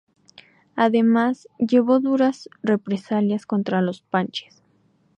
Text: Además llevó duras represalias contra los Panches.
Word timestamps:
Además 0.75 1.47
llevó 1.59 1.99
duras 1.99 2.49
represalias 2.63 3.45
contra 3.45 3.83
los 3.83 4.01
Panches. 4.01 4.63